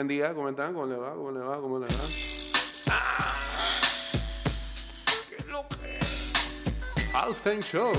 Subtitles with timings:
[0.00, 0.72] Buen día, ¿cómo están?
[0.72, 1.12] ¿Cómo le va?
[1.12, 1.60] ¿Cómo le va?
[1.60, 1.92] ¿Cómo le va?
[2.90, 3.34] Ah,
[5.28, 6.32] ¿Qué es lo que es?
[7.12, 7.92] Halftime Show.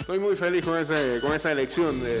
[0.00, 2.20] Estoy muy feliz con, ese, con esa elección de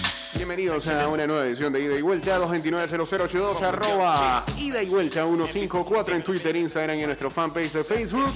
[0.41, 6.15] Bienvenidos a una nueva edición de Ida y Vuelta 229-0082 arroba Ida y Vuelta 154
[6.15, 8.27] en Twitter, Instagram y en nuestro fanpage de Facebook.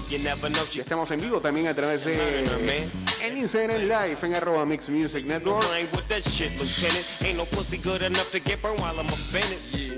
[0.81, 2.45] Estamos en vivo también a través de
[3.23, 5.65] en Instagram Live en arroba Mix Music Network.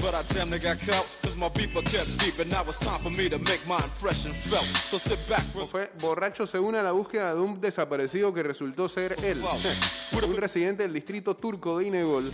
[0.00, 2.50] But I damn near got caught, cause my beeper kept beeping.
[2.50, 4.66] Now it's time for me to make my impression felt.
[4.84, 5.70] So sit back, relax.
[5.70, 9.42] Fue borracho se une a la búsqueda de un desaparecido que resultó ser él.
[10.26, 12.24] Un residente del distrito turco de Inegol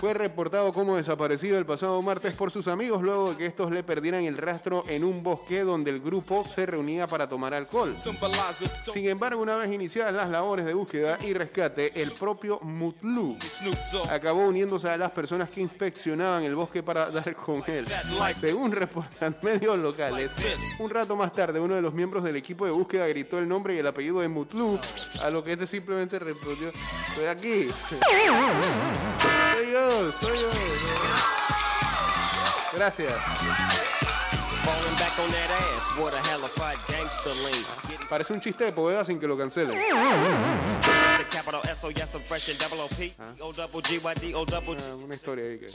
[0.00, 3.82] fue reportado como desaparecido el pasado martes por sus amigos luego de que estos le
[3.82, 7.94] perdieran el rastro en un bosque donde el grupo se reunía para tomar alcohol.
[8.92, 13.36] Sin embargo, una vez iniciadas las labores de búsqueda y rescate, el propio Mutlu
[14.10, 17.86] acabó uniéndose a las personas que inspeccionaban el bosque para dar con él.
[18.40, 20.30] Según reportan medios locales,
[20.80, 23.74] un rato más tarde uno de los miembros del equipo de búsqueda gritó el nombre
[23.74, 24.78] y el apellido de Mutlu,
[25.22, 26.72] a lo que este simplemente respondió,
[27.08, 27.68] estoy aquí.
[32.74, 33.14] Gracias.
[38.08, 39.78] Parece un chiste de Poveda sin que lo cancelen.
[42.88, 43.12] G.
[43.18, 43.34] Ah,
[44.94, 45.68] Una historia ahí que...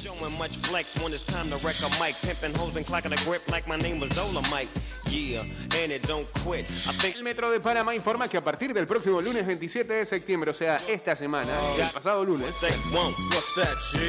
[7.03, 10.53] El Metro de Panamá informa que a partir del próximo lunes 27 de septiembre, o
[10.53, 12.49] sea, esta semana, el pasado lunes,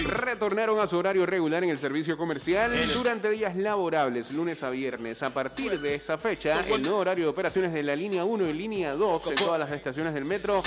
[0.05, 5.23] retornaron a su horario regular en el servicio comercial durante días laborables, lunes a viernes.
[5.23, 8.53] A partir de esa fecha, el nuevo horario de operaciones de la línea 1 y
[8.53, 10.63] línea 2 en todas las estaciones del metro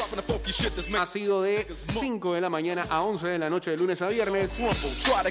[0.98, 4.08] ha sido de 5 de la mañana a 11 de la noche de lunes a
[4.08, 4.58] viernes,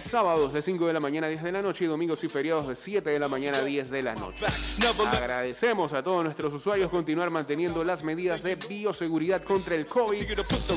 [0.02, 2.68] sábados de 5 de la mañana a 10 de la noche y domingos y feriados
[2.68, 4.44] de 7 de la mañana a 10 de la noche.
[5.10, 10.24] Agradecemos a todos nuestros usuarios continuar manteniendo las medidas de bioseguridad contra el COVID,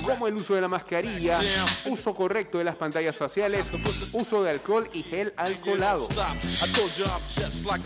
[0.06, 1.40] como el uso de la mascarilla,
[1.86, 3.68] uso correcto de las pantallas faciales,
[4.14, 6.08] uso de alcohol y gel alcoholado.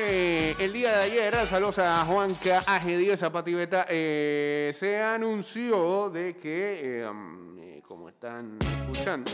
[0.00, 7.06] Eh, el día de ayer, saludos a Juanca Ajedío, Zapatibeta, eh, se anunció de que,
[7.08, 9.30] um, eh, como están escuchando,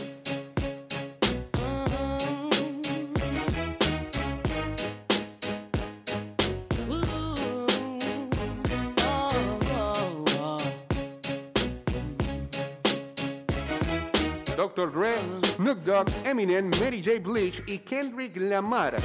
[14.55, 14.91] Dr.
[14.91, 15.11] Dre,
[15.43, 17.19] Snoop Dogg, Eminem, Mary J.
[17.19, 18.97] Blige y Kendrick Lamar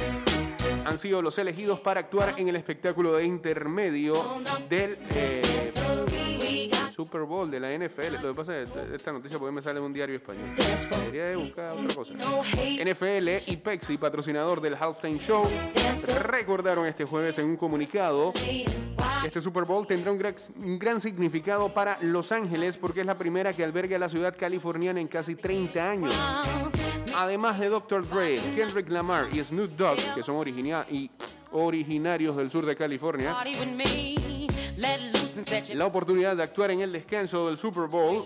[0.85, 5.41] han sido los elegidos para actuar en el espectáculo de intermedio del eh,
[6.91, 8.21] Super Bowl de la NFL.
[8.21, 10.53] Lo que pasa es que esta noticia porque me sale en un diario español.
[10.55, 12.13] Debería de buscar otra cosa.
[12.13, 15.43] NFL y Pepsi, patrocinador del Halftime Show,
[16.19, 18.65] recordaron este jueves en un comunicado que
[19.25, 23.63] este Super Bowl tendrá un gran significado para Los Ángeles porque es la primera que
[23.63, 26.15] alberga la ciudad californiana en casi 30 años.
[27.15, 28.07] Además de Dr.
[28.07, 31.09] Dre, Kendrick Lamar y Snoop Dogg, que son origina- y
[31.51, 33.35] originarios del sur de California,
[35.75, 38.23] la oportunidad de actuar en el descanso del Super Bowl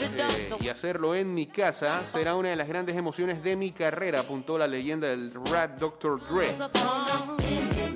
[0.00, 4.20] eh, y hacerlo en mi casa será una de las grandes emociones de mi carrera,
[4.20, 6.20] apuntó la leyenda del rap Dr.
[6.28, 6.54] Dre.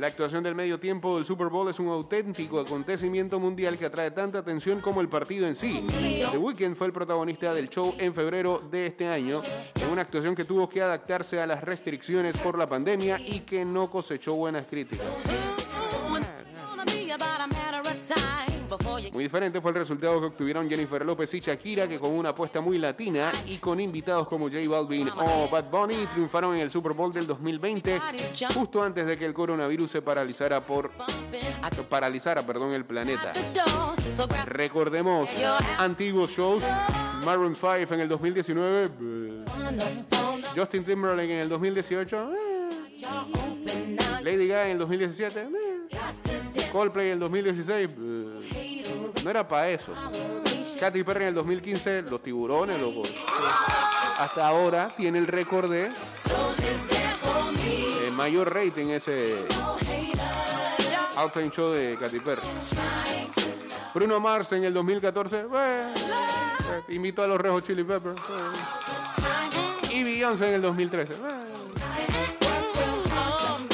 [0.03, 4.11] La actuación del medio tiempo del Super Bowl es un auténtico acontecimiento mundial que atrae
[4.11, 5.87] tanta atención como el partido en sí.
[6.29, 9.41] The Weeknd fue el protagonista del show en febrero de este año,
[9.77, 13.65] en una actuación que tuvo que adaptarse a las restricciones por la pandemia y que
[13.65, 15.07] no cosechó buenas críticas.
[19.23, 22.77] Diferente fue el resultado que obtuvieron Jennifer López y Shakira, que con una apuesta muy
[22.77, 27.13] latina y con invitados como J Balvin o Bad Bunny triunfaron en el Super Bowl
[27.13, 28.01] del 2020,
[28.53, 30.91] justo antes de que el coronavirus se paralizara por
[31.89, 33.33] paralizara, perdón, el planeta.
[34.47, 35.31] Recordemos
[35.79, 36.65] antiguos shows,
[37.25, 38.91] Maroon 5 en el 2019,
[40.57, 42.33] Justin Timberlake en el 2018,
[44.23, 45.49] Lady Gaga en el 2017,
[46.73, 48.72] Coldplay en el 2016.
[49.25, 49.93] No era para eso.
[50.79, 53.03] Katy Perry en el 2015, los tiburones, loco.
[54.19, 55.91] Hasta ahora tiene el récord de
[58.13, 59.37] mayor rating ese
[61.17, 62.43] outfit show de Katy Perry.
[63.95, 65.93] Bruno Mars en el 2014, bueno,
[66.89, 68.21] invitó a los Rejos Chili Peppers.
[69.91, 71.13] Y Beyoncé en el 2013.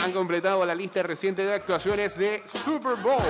[0.05, 3.23] Han completado la lista reciente de actuaciones de Super Bowl.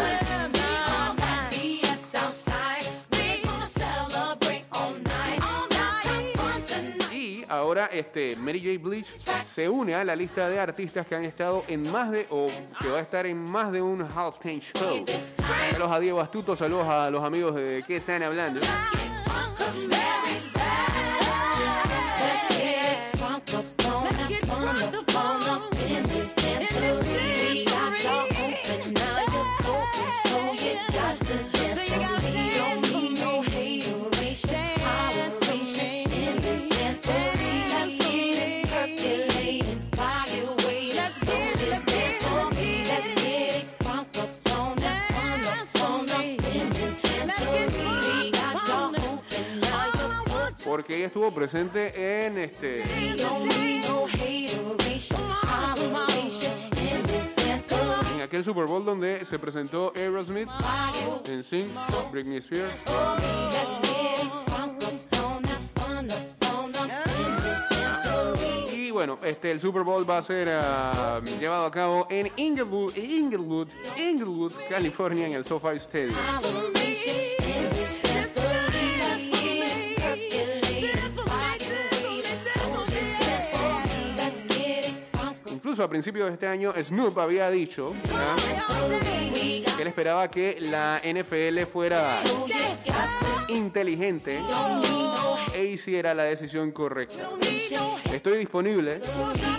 [7.68, 8.82] Ahora este, Mary J.
[8.82, 12.46] Bleach se une a la lista de artistas que han estado en más de, o
[12.80, 15.04] que va a estar en más de un halftime show.
[15.06, 18.60] Saludos a Diego Astuto, saludos a los amigos de ¿Qué están hablando?
[59.28, 60.48] Se presentó Aerosmith,
[61.42, 61.70] Sing,
[62.10, 62.82] Britney Spears.
[68.72, 72.96] Y bueno, este el Super Bowl va a ser uh, llevado a cabo en Inglewood,
[72.96, 76.16] Inglewood, Inglewood, California, en el SoFi Stadium.
[85.80, 87.92] A principios de este año, Snoop había dicho
[89.76, 92.18] que él esperaba que la NFL fuera
[93.48, 94.40] inteligente
[95.54, 97.28] e hiciera la decisión correcta.
[98.12, 99.00] Estoy disponible,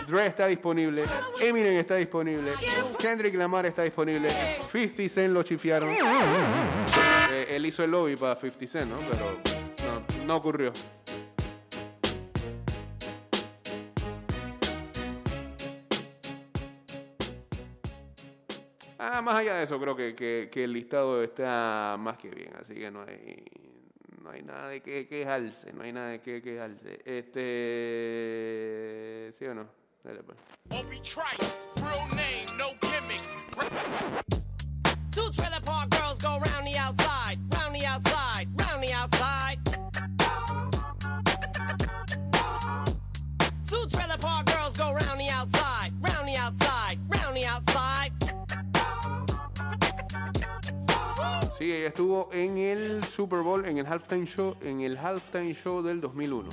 [0.08, 1.04] Dre está disponible,
[1.42, 2.54] Eminem está disponible,
[3.00, 4.30] Kendrick Lamar está disponible,
[4.72, 5.90] 50 Cent lo chifiaron.
[7.32, 8.98] Eh, él hizo el lobby para 50 Cent, ¿no?
[9.10, 10.74] Pero no ocurrió.
[19.30, 22.90] Más allá de eso, creo que, que, el listado está más que bien, así que
[22.90, 23.46] no hay,
[24.24, 27.00] no hay nada de qué quejarse, no hay nada de qué quejarse.
[27.06, 27.36] Este,
[29.38, 29.70] ¿sí o no?
[30.04, 30.40] Dale pues.
[35.12, 39.60] Two trailer park girls go round the outside, round the outside, round the outside.
[43.68, 46.89] Two trailer park girls go round the outside, round the outside,
[51.60, 55.82] Sí, ella estuvo en el Super Bowl, en el halftime show, en el halftime show
[55.82, 56.48] del 2001.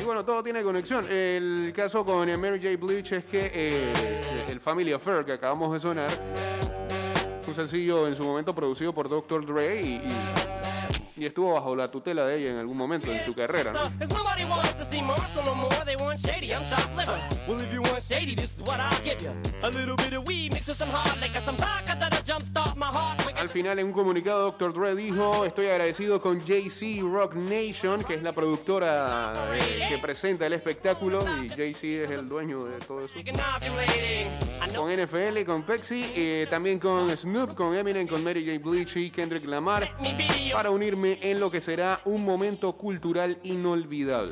[0.00, 1.04] Y bueno, todo tiene conexión.
[1.10, 2.78] El caso con Mary J.
[2.78, 6.10] Bleach es que eh, el Family Affair que acabamos de sonar
[7.46, 9.44] un sencillo en su momento producido por Dr.
[9.44, 13.72] Dre y y estuvo bajo la tutela de ella en algún momento en su carrera.
[13.72, 13.80] ¿no?
[23.36, 24.72] Al final, en un comunicado, Dr.
[24.74, 30.46] Dre dijo: Estoy agradecido con JC Rock Nation, que es la productora eh, que presenta
[30.46, 33.14] el espectáculo, y JC es el dueño de todo eso.
[34.74, 38.58] Con NFL, con Pepsi, eh, también con Snoop, con Eminem, con Mary J.
[38.58, 39.96] Bleach y Kendrick Lamar,
[40.52, 44.30] para unirme en lo que será un momento cultural inolvidable.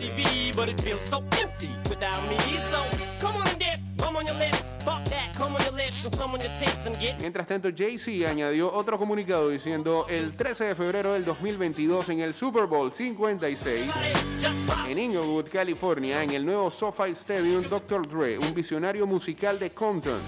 [7.21, 12.35] Mientras tanto, Jay-Z añadió otro comunicado diciendo el 13 de febrero del 2022 en el
[12.35, 13.93] Super Bowl 56
[14.41, 14.93] just fine.
[14.93, 18.07] en Inglewood, California, en el nuevo SoFi Stadium, Dr.
[18.07, 20.21] Dre, un visionario musical de Compton,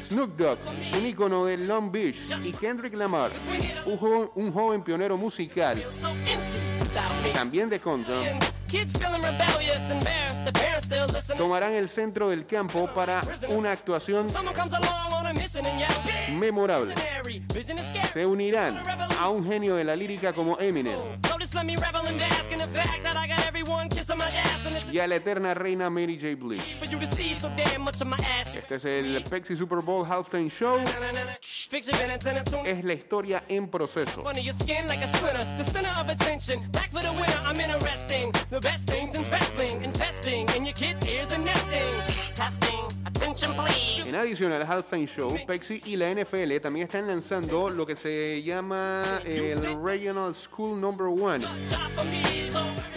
[0.00, 0.58] Snoop Dogg,
[0.98, 3.32] un ícono de Long Beach, y Kendrick Lamar,
[4.34, 5.82] un joven pionero musical,
[7.34, 8.14] También de listen.
[11.36, 14.26] tomarán el centro del campo para una actuación
[16.30, 16.94] memorable.
[18.12, 18.82] Se unirán
[19.18, 20.96] a un genio de la lírica como Eminem
[24.92, 26.36] y a la eterna reina Mary J.
[26.36, 26.64] Blige.
[28.54, 30.78] Este es el Pepsi Super Bowl Halftime Show.
[32.64, 34.24] Es la historia en proceso.
[36.90, 37.56] For the winner, I'm.
[38.48, 41.00] The best in wrestling, investing in your kids'.
[42.34, 42.76] Testing.
[44.06, 48.42] En adición al Halftime Show, Pepsi y la NFL también están lanzando lo que se
[48.42, 51.44] llama el Regional School Number One,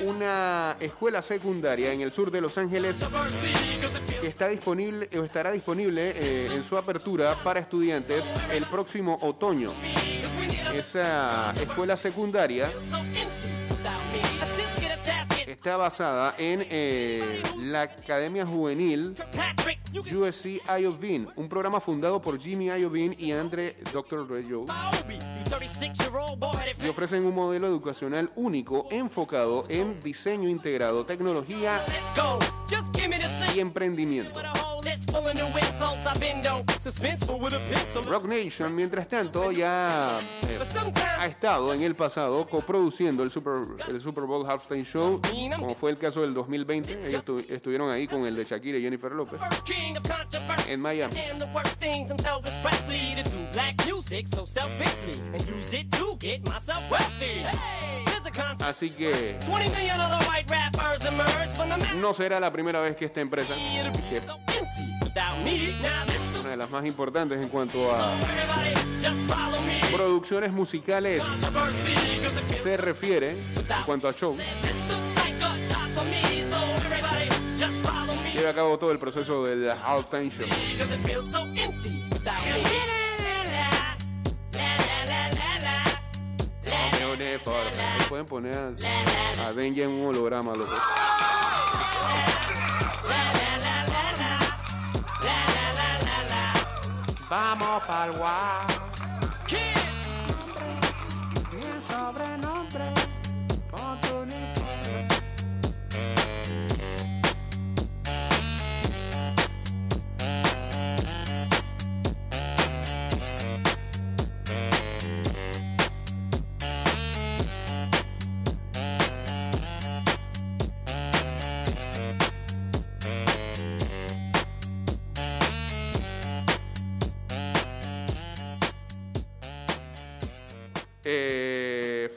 [0.05, 3.03] una escuela secundaria en el sur de Los Ángeles
[4.21, 9.69] que está disponible o estará disponible eh, en su apertura para estudiantes el próximo otoño.
[10.73, 12.71] Esa escuela secundaria
[15.59, 19.13] está basada en eh, la Academia Juvenil
[20.09, 24.25] USC Iovine, un programa fundado por Jimmy Iovine y Andre Dr.
[24.29, 24.47] Ray
[26.75, 26.77] Joe.
[26.77, 31.05] Obi, you 36-year-old boy that y ofrecen un modelo educational único enfocado en diseño integrado,
[31.05, 31.83] tecnología
[33.55, 34.35] y emprendimiento.
[38.07, 40.59] Rock Nation, mientras tanto, ya eh,
[41.19, 43.53] ha estado en el pasado coproduciendo el Super,
[43.87, 45.19] el Super Bowl Halftime Show,
[45.59, 46.93] como fue el caso del 2020.
[47.07, 49.39] Ellos estu- estuvieron ahí con el de Shakira y Jennifer López
[50.67, 51.13] en Miami.
[58.69, 62.01] Así que 20 million other white rappers emerge from the man.
[62.01, 64.21] no será la primera vez que esta empresa, que
[66.39, 68.11] una de las más importantes en cuanto a
[69.91, 71.21] producciones musicales
[72.61, 74.39] se refiere, en cuanto a shows,
[78.33, 80.47] lleva a cabo todo el proceso del Halftime Show.
[87.09, 88.05] Without me.
[88.07, 88.75] Pueden poner
[89.43, 90.71] a, Benji en un holograma, loco.
[97.29, 98.78] Vamos pa'l guau.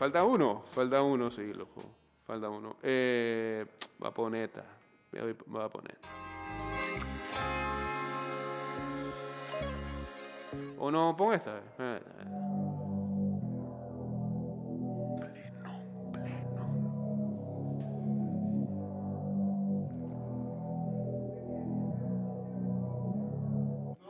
[0.02, 1.80] Falta uno, falta uno, sí, loco.
[2.26, 2.75] Falta uno.
[2.82, 3.64] Eh,
[4.02, 4.64] va a poner esta.
[5.12, 5.92] Voy a- Va a poner.
[5.92, 6.09] esta.
[10.78, 11.59] O no, pon esta.
[11.78, 12.02] Eh, eh.
[15.18, 15.73] Pleno,
[16.12, 16.62] pleno.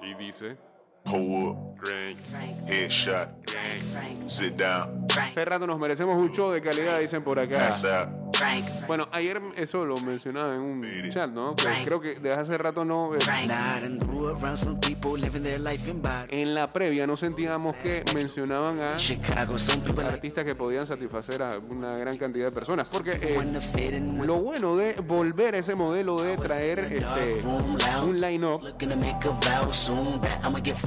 [0.03, 0.57] Y dice.
[1.05, 2.19] Pull up, Crank,
[2.69, 3.29] headshot.
[4.27, 5.07] Sit down,
[5.45, 7.69] rato nos merecemos un show de calidad, dicen por acá.
[8.87, 11.55] Bueno, ayer eso lo mencionaba en un chat, ¿no?
[11.57, 13.15] Que creo que desde hace rato no.
[13.15, 16.29] eh, Nah, I done grew around some people living their life in body.
[16.31, 18.97] en la previa no sentíamos que mencionaban a
[20.05, 22.89] artistas que podían satisfacer a una gran cantidad de personas.
[22.89, 23.39] Porque eh,
[24.25, 27.39] lo bueno de volver a ese modelo de traer este,
[28.05, 28.61] un line-up,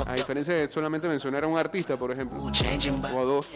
[0.05, 3.47] a diferencia de solamente mencionar a un artista, por ejemplo, o a dos,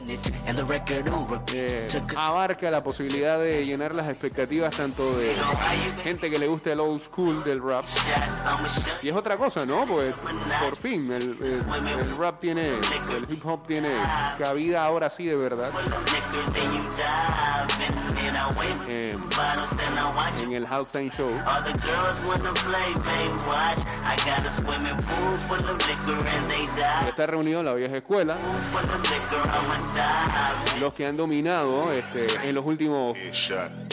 [1.54, 5.36] eh, abarca la posibilidad de llenar las expectativas tanto de
[6.04, 7.86] gente que le gusta el old school del rap
[9.02, 9.86] y es otra cosa, ¿no?
[9.86, 10.14] Pues
[10.64, 13.90] por fin el, el- rap tiene, el hip hop tiene
[14.38, 15.70] cabida ahora sí de verdad.
[18.88, 19.18] eh,
[20.44, 21.30] en el Halftime Show.
[27.08, 28.36] Está reunido la vieja escuela,
[30.80, 33.18] los que han dominado este, en los últimos.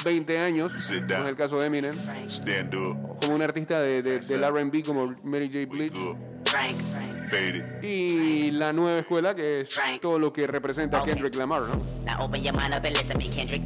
[0.05, 1.95] 20 años, como es el caso de Eminem,
[2.29, 3.19] Stand up.
[3.21, 5.67] como un artista de, de- del R&B como Mary J.
[5.71, 6.17] Blige,
[7.83, 11.83] y la nueva escuela que es todo lo que representa a Kendrick Lamar, ¿no?
[12.05, 13.63] Now open your mind up and listen me, Kendrick.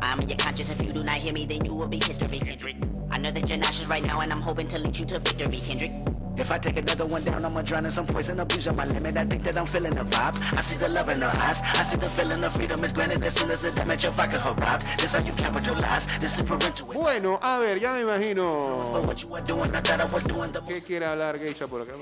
[0.00, 0.70] I'm in your conscience.
[0.70, 2.76] If you do not hear me, then you will be history, Kendrick.
[3.10, 5.58] I know that you're nauseous right now, and I'm hoping to lead you to victory,
[5.60, 5.90] Kendrick.
[6.38, 9.16] If I take another one down, I'ma drown in some poison, abuse of my limit.
[9.16, 10.36] I think that I'm feeling the vibe.
[10.56, 11.60] I see the love in her eyes.
[11.62, 14.36] I see the feeling of freedom is granted as soon as the damage of vodka
[14.36, 14.84] arrives.
[14.96, 16.06] This how you capitalize.
[16.18, 16.86] This is parental.
[16.92, 20.22] Bueno, a ver, ya me imagino But what you were doing, I thought I was
[20.22, 21.94] doing the que quiere hablar Geisha por acá.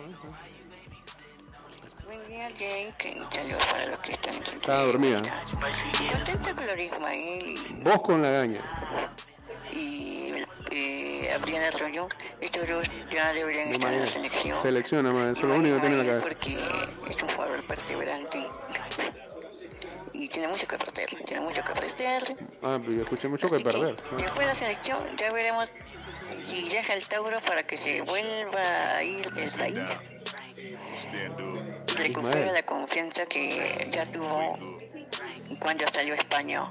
[2.59, 2.93] Jane.
[2.99, 4.43] Que saludos para los que están en.
[4.43, 5.23] Estaba dormida.
[5.23, 8.61] Contento con Loris Ismael Vos con la gaña.
[9.73, 10.26] y
[10.77, 12.09] eh, Adriana Rollón.
[12.41, 14.61] Estos dos ya deberían estar en la selección.
[14.61, 16.29] Selecciona, eso es lo único que tiene en la cabeza.
[16.29, 16.53] Porque
[17.11, 18.47] es un jugador perseverante.
[20.13, 21.09] Y tiene mucho que perder.
[21.27, 22.37] Tiene mucho que perder.
[22.63, 23.97] Ah, pero yo escuché mucho que perder.
[23.97, 25.69] Después de la selección ya veremos
[26.49, 29.81] si deja el Tauro para que se vuelva a ir del país.
[30.57, 34.59] y recupera la confianza que ya tuvo
[35.61, 36.65] cuando salió a España.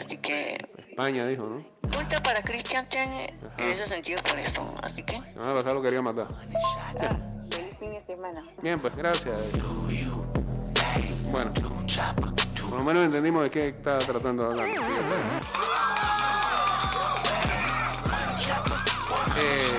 [0.00, 0.58] Así que
[0.92, 1.62] España dijo, ¿no?
[1.88, 3.10] punto para Christiansen
[3.56, 4.74] en ese sentido por esto.
[4.82, 6.26] Así que semana pasada lo quería matar.
[6.30, 7.16] ah,
[7.50, 8.44] feliz fin de semana.
[8.60, 9.38] Bien, pues gracias.
[11.30, 11.50] Bueno,
[12.68, 14.68] por lo menos entendimos de qué está tratando de hablar.
[14.68, 14.76] Sí,
[19.34, 19.72] Eh,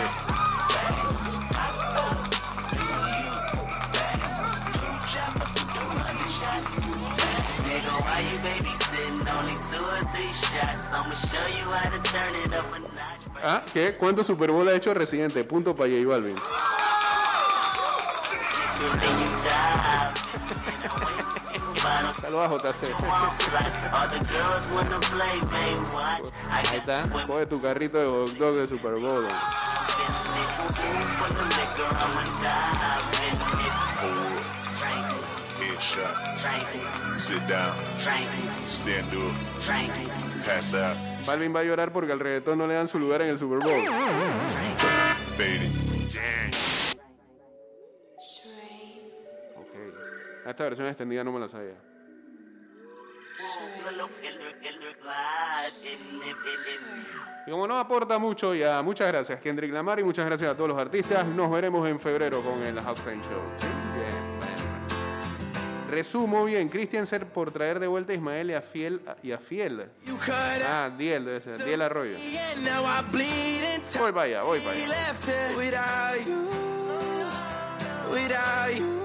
[13.43, 13.95] ah, ¿qué?
[13.97, 15.43] ¿Cuánto Super Bowl ha hecho Residente?
[15.43, 16.35] Punto para J Balvin.
[22.21, 22.93] Saludos a JC.
[26.51, 27.03] Ahí está.
[27.27, 29.23] Coge tu carrito de hot dog de Super Bowl.
[35.93, 37.71] Drink, Sit down.
[38.67, 39.33] Stand up.
[40.43, 40.97] Pass out.
[41.27, 43.59] Balvin va a llorar porque al reggaetón no le dan su lugar en el Super
[43.59, 43.73] Bowl.
[43.75, 44.79] drink.
[45.37, 45.71] Faded.
[49.55, 50.47] Ok.
[50.47, 51.75] Esta versión extendida no me la sabía.
[57.45, 60.69] Y como no aporta mucho, ya muchas gracias Kendrick Lamar y muchas gracias a todos
[60.69, 61.25] los artistas.
[61.27, 63.92] Nos veremos en febrero con el Halftime Show.
[65.93, 69.01] Resumo bien, Christiansen por traer de vuelta a Ismael y a Fiel.
[69.21, 69.89] Y a Fiel.
[70.65, 72.17] Ah, Diel debe ser, Diel Arroyo.
[73.99, 75.55] Voy para allá, voy para allá.
[75.55, 76.49] without you,
[78.11, 79.03] without you.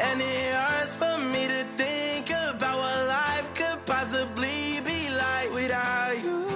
[0.00, 6.22] And it hurts for me to think about what life could possibly be like without
[6.22, 6.46] you,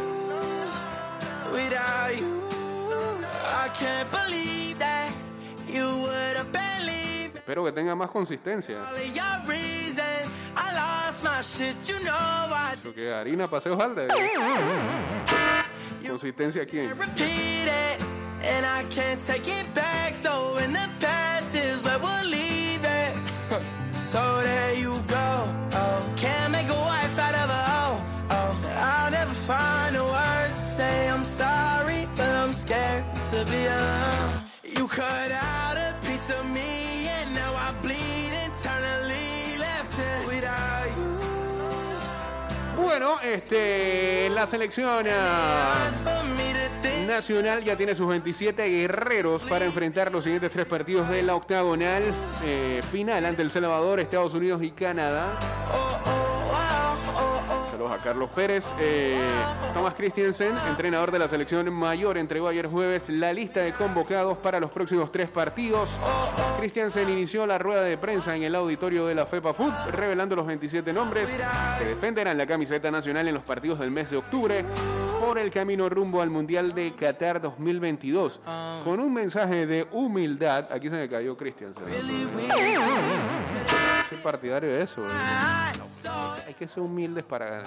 [1.53, 2.41] without you.
[3.65, 5.13] I can't believe that
[5.67, 7.12] you would have believed
[7.43, 8.77] Espero que tenga más consistencia.
[8.89, 10.29] all of your reasons.
[10.57, 14.07] I lost my shit, you know I Porque harina paseo jalde.
[16.07, 16.91] Consistencia quién?
[16.91, 18.03] repeat it,
[18.45, 20.15] and I can't take it back.
[20.15, 23.15] So in the past is where we'll leave it.
[23.93, 25.49] so there you go.
[25.73, 28.01] Oh, can't make a wife out of a hoe.
[28.31, 33.65] Oh, I'll never find the words to say I'm sorry, but I'm scared to be
[33.67, 34.43] alone.
[34.79, 36.92] You cut out a piece of me,
[42.93, 45.91] Bueno, este, la selección ah,
[47.07, 52.03] nacional ya tiene sus 27 guerreros para enfrentar los siguientes tres partidos de la octagonal
[52.45, 55.39] eh, final ante El Salvador, Estados Unidos y Canadá.
[57.89, 58.73] A Carlos Pérez.
[58.81, 59.19] Eh,
[59.75, 64.61] Thomas Christiansen, entrenador de la selección mayor, entregó ayer jueves la lista de convocados para
[64.61, 65.91] los próximos tres partidos.
[66.59, 70.47] Christiansen inició la rueda de prensa en el auditorio de la FEPA Food, revelando los
[70.47, 71.35] 27 nombres
[71.79, 74.65] que defenderán la camiseta nacional en los partidos del mes de octubre
[75.25, 78.41] por el camino rumbo al Mundial de Qatar 2022.
[78.85, 81.85] Con un mensaje de humildad, aquí se me cayó Christiansen.
[84.23, 85.03] Partidario de eso.
[86.47, 87.67] Hay que ser humildes para ganar.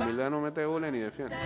[0.00, 1.36] Humildad no mete goles ni defiende.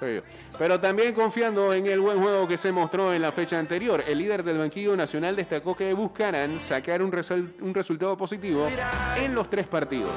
[0.00, 0.22] Yo.
[0.58, 4.18] Pero también confiando en el buen juego que se mostró en la fecha anterior, el
[4.18, 8.66] líder del banquillo nacional destacó que buscarán sacar un resultado positivo
[9.16, 10.12] en los tres partidos.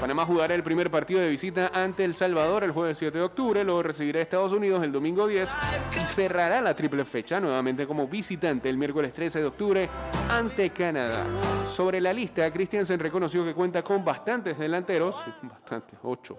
[0.00, 3.62] Panamá jugará el primer partido de visita ante El Salvador el jueves 7 de octubre,
[3.62, 5.50] luego recibirá Estados Unidos el domingo 10
[5.94, 9.90] y cerrará la triple fecha nuevamente como visitante el miércoles 13 de octubre
[10.30, 11.26] ante Canadá.
[11.66, 16.38] Sobre la lista, Christiansen reconoció que cuenta con bastantes delanteros, bastantes, ocho.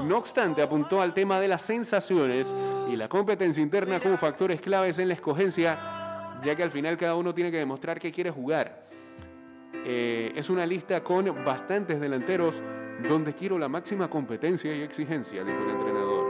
[0.00, 2.52] No obstante, apuntó al tema de las sensaciones
[2.90, 7.14] y la competencia interna como factores claves en la escogencia, ya que al final cada
[7.14, 8.84] uno tiene que demostrar que quiere jugar.
[9.84, 12.60] Eh, es una lista con bastantes delanteros
[13.08, 16.26] donde quiero la máxima competencia y exigencia, dijo el entrenador.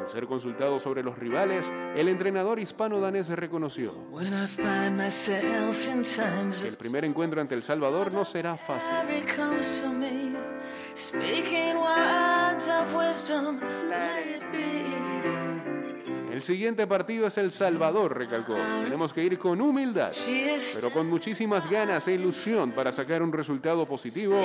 [0.00, 6.02] Al ser consultado sobre los rivales, el entrenador hispano-danés reconoció When I find myself in
[6.02, 8.90] times que el primer encuentro ante El Salvador no será fácil.
[13.90, 15.19] Let it be.
[16.30, 18.54] El siguiente partido es El Salvador, recalcó.
[18.84, 20.12] Tenemos que ir con humildad,
[20.74, 24.40] pero con muchísimas ganas e ilusión para sacar un resultado positivo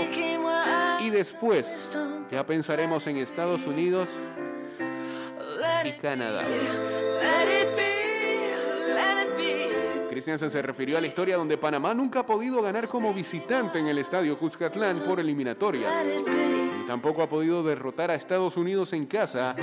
[0.99, 1.97] y después
[2.31, 4.09] ya pensaremos en Estados Unidos
[5.83, 6.43] y Canadá.
[10.09, 13.87] Christiansen se refirió a la historia donde Panamá nunca ha podido ganar como visitante en
[13.87, 15.91] el estadio Cuscatlán por eliminatorias.
[16.87, 19.55] Tampoco ha podido derrotar a Estados Unidos en casa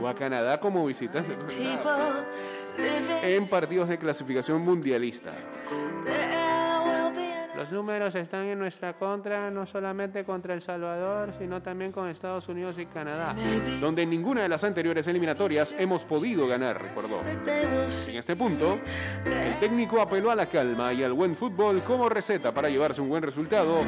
[0.00, 1.34] o a Canadá como visitante
[3.22, 5.30] en partidos de clasificación mundialista.
[7.58, 12.48] Los números están en nuestra contra, no solamente contra El Salvador, sino también con Estados
[12.48, 13.34] Unidos y Canadá,
[13.80, 17.20] donde en ninguna de las anteriores eliminatorias hemos podido ganar, recordó.
[17.26, 18.78] En este punto,
[19.24, 23.08] el técnico apeló a la calma y al buen fútbol como receta para llevarse un
[23.08, 23.80] buen resultado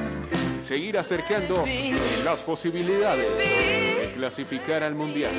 [0.59, 1.65] y seguir acercando
[2.25, 5.31] las posibilidades de clasificar al Mundial.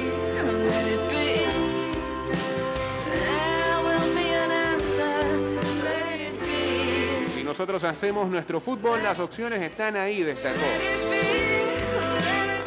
[7.52, 10.62] Nosotros hacemos nuestro fútbol, las opciones están ahí, destacó.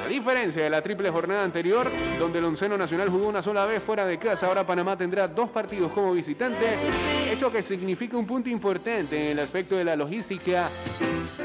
[0.05, 3.83] A diferencia de la triple jornada anterior, donde el onceno nacional jugó una sola vez
[3.83, 6.67] fuera de casa, ahora Panamá tendrá dos partidos como visitante,
[7.33, 10.69] hecho que significa un punto importante en el aspecto de la logística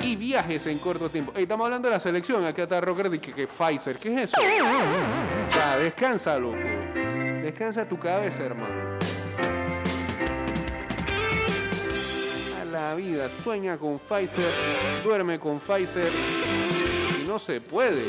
[0.02, 1.32] y viajes en corto tiempo.
[1.34, 4.38] Estamos hablando de la selección, acá está Rocker que, que Pfizer, ¿qué es eso?
[5.56, 6.58] Ya, descansa, loco.
[7.42, 8.89] Descansa tu cabeza, hermano.
[12.80, 14.46] A la vida, sueña con Pfizer,
[15.04, 16.08] duerme con Pfizer
[17.22, 18.04] y no se puede.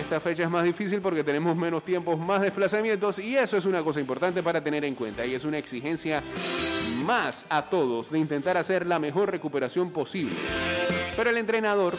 [0.00, 3.84] Esta fecha es más difícil porque tenemos menos tiempos, más desplazamientos y eso es una
[3.84, 6.22] cosa importante para tener en cuenta y es una exigencia
[7.04, 10.34] más a todos de intentar hacer la mejor recuperación posible.
[11.14, 11.98] Pero el entrenador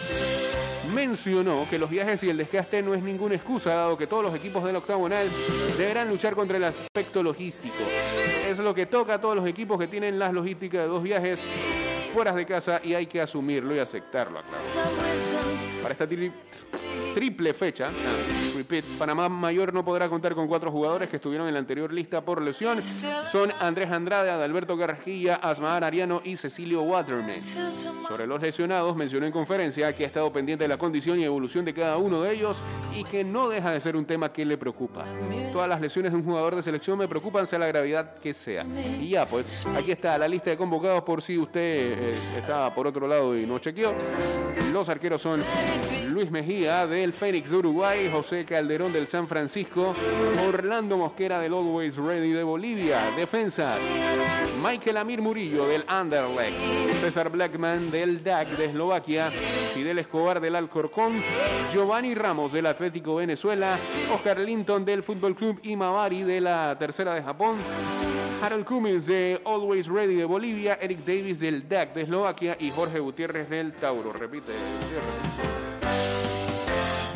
[0.93, 4.33] mencionó que los viajes y el desgaste no es ninguna excusa, dado que todos los
[4.35, 5.27] equipos del octagonal
[5.77, 7.75] deberán luchar contra el aspecto logístico.
[8.47, 11.39] Es lo que toca a todos los equipos que tienen las logísticas de dos viajes
[12.13, 15.81] fuera de casa y hay que asumirlo y aceptarlo, wisdom.
[15.81, 16.31] Para esta tri-
[17.13, 17.89] triple fecha,
[18.59, 22.21] repeat, Panamá Mayor no podrá contar con cuatro jugadores que estuvieron en la anterior lista
[22.21, 22.81] por lesión.
[22.81, 27.43] Son Andrés Andrade, Adalberto Carrasquilla, Asmar Ariano y Cecilio Waterman.
[27.43, 31.65] Sobre los lesionados, mencionó en conferencia que ha estado pendiente de la condición y evolución
[31.65, 32.57] de cada uno de ellos
[32.95, 35.05] y que no deja de ser un tema que le preocupa.
[35.51, 38.65] Todas las lesiones de un jugador de selección me preocupan, sea la gravedad que sea.
[38.99, 42.87] Y ya, pues, aquí está la lista de convocados por si usted eh, estaba por
[42.87, 43.93] otro lado y no chequeó.
[44.73, 45.41] Los arqueros son
[46.09, 49.93] Luis Mejía del Fénix de Uruguay, José Calderón del San Francisco,
[50.47, 53.77] Orlando Mosquera del Always Ready de Bolivia, defensas.
[54.63, 56.57] Michael Amir Murillo del Anderlecht,
[56.99, 61.21] César Blackman del DAC de Eslovaquia, Fidel Escobar del Alcorcón,
[61.71, 63.77] Giovanni Ramos del Atlético Venezuela,
[64.11, 67.57] Oscar Linton del Fútbol Club Imabari de la Tercera de Japón,
[68.41, 72.99] Harold Cummins de Always Ready de Bolivia, Eric Davis del DAC de Eslovaquia y Jorge
[72.99, 74.11] Gutiérrez del Tauro.
[74.11, 75.58] Repite, Gutiérrez.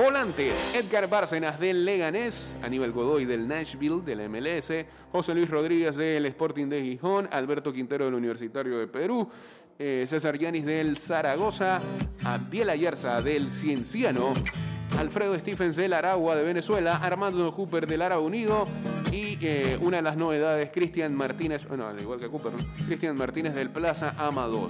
[0.04, 6.26] Volantes, Edgar Bárcenas del Leganés, Aníbal Godoy del Nashville del MLS, José Luis Rodríguez del
[6.26, 9.30] Sporting de Gijón, Alberto Quintero del Universitario de Perú,
[9.80, 11.80] eh, César Yanis del Zaragoza,
[12.26, 14.34] Abdiel Ayarza del Cienciano,
[15.00, 18.68] Alfredo Stephens del Aragua de Venezuela, Armando Cooper del Árabe Unido
[19.10, 22.52] y eh, una de las novedades, Cristian Martínez, bueno, al igual que Cooper.
[22.88, 24.70] Cristian Martínez del Plaza Amador.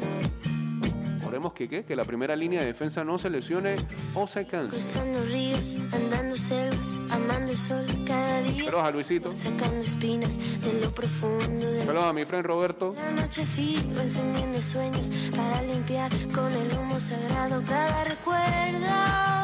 [1.33, 1.83] Oremos que, ¿qué?
[1.83, 3.73] que la primera línea de defensa no se lesione
[4.13, 4.69] o se canse.
[4.69, 8.65] Cruzando ríos, andando selvas, amando el sol cada día.
[8.65, 9.31] Saludos a Luisito.
[9.31, 12.93] Sacando espinas de lo profundo de Saludos a mi friend Roberto.
[12.95, 19.42] la noche sigo encendiendo sueños para limpiar con el humo sagrado cada recuerdo.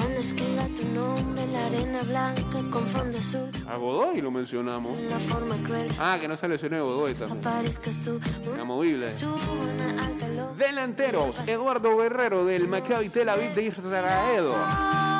[0.00, 3.48] Escriba tu nombre en la arena blanca con fondo azul.
[3.68, 4.98] A Godoy lo mencionamos.
[4.98, 7.38] En la forma cruel Ah, que no se lesionó Godoy también.
[7.38, 8.20] aparezcas tú.
[8.54, 9.08] Inamovible.
[10.58, 14.52] Delanteros, Eduardo Guerrero del Maccabi Tel Aviv de Israel.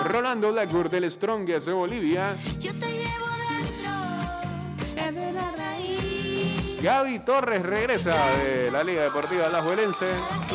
[0.05, 2.37] Rolando Blackburn del Strongest de Bolivia.
[2.61, 6.83] Yo te llevo dentro desde la raíz.
[6.83, 10.07] Gaby Torres regresa de la Liga Deportiva Alajuelense.
[10.33, 10.55] Aunque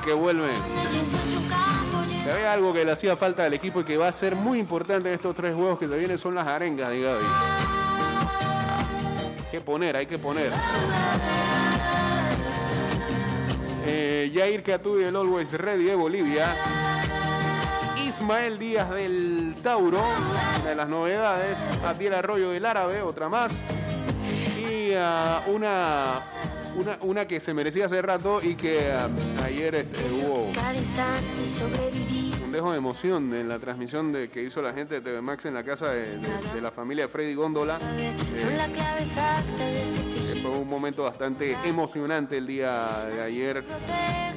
[0.00, 0.50] que vuelve.
[2.32, 5.08] había algo que le hacía falta al equipo y que va a ser muy importante
[5.08, 7.24] en estos tres juegos que se vienen son las arengas de Gaby.
[9.50, 10.52] Que poner, hay que poner.
[13.86, 16.54] Eh, Jair Catú del Always Ready de Bolivia.
[18.06, 20.02] Ismael Díaz del Tauro,
[20.64, 21.56] de las novedades.
[21.84, 23.52] Atiel Arroyo del Árabe, otra más.
[24.58, 26.22] Y ah, una,
[26.76, 29.08] una, una que se merecía hace rato y que ah,
[29.44, 32.19] ayer este, hubo Cada instante sobreviví.
[32.50, 35.44] Un dejo de emoción en la transmisión de, que hizo la gente de TV Max
[35.44, 37.78] en la casa de, de- de la familia de Freddy Góndola.
[37.96, 38.16] Eh,
[39.56, 40.42] tejido.
[40.42, 43.64] fue un momento bastante emocionante el día de ayer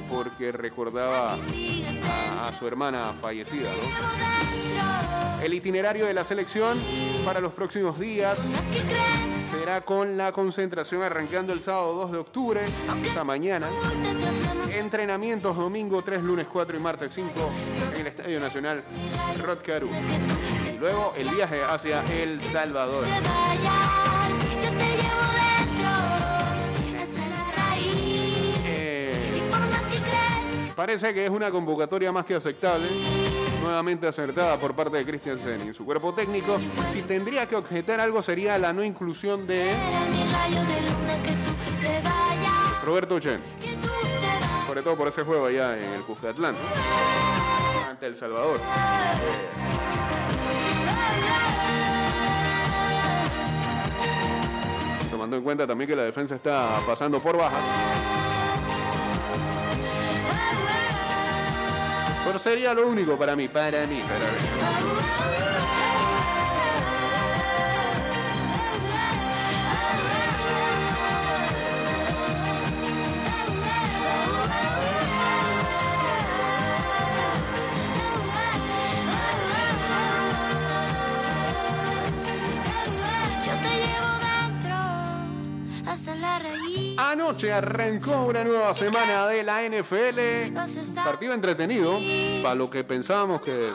[0.08, 3.68] porque recordaba a, a su hermana fallecida.
[3.68, 5.42] ¿no?
[5.44, 6.78] El itinerario de la selección
[7.24, 8.38] para los próximos días
[9.50, 12.60] será con la concentración arrancando el sábado 2 de octubre,
[13.02, 13.66] esta mañana.
[14.72, 17.30] Entrenamientos domingo 3, lunes 4 y martes 5
[17.96, 18.82] en el Estadio Nacional
[19.42, 19.88] Rod Caru.
[20.72, 23.04] Y luego el viaje hacia El Salvador.
[28.66, 29.10] Eh,
[30.76, 32.88] Parece que es una convocatoria más que aceptable,
[33.62, 36.58] nuevamente acertada por parte de Christiansen y su cuerpo técnico.
[36.86, 39.72] Si tendría que objetar algo sería la no inclusión de.
[42.84, 43.40] Roberto Chen,
[44.74, 46.56] sobre todo por ese juego allá en el Cuscatlán,
[47.88, 48.60] ante El Salvador.
[55.12, 57.62] Tomando en cuenta también que la defensa está pasando por bajas.
[62.26, 65.53] Pero sería lo único para mí, para mí, para mí.
[87.24, 87.30] Raíz.
[87.30, 90.54] Anoche arrancó una nueva semana de la NFL.
[90.94, 91.98] Partido entretenido,
[92.42, 93.70] para lo que pensábamos que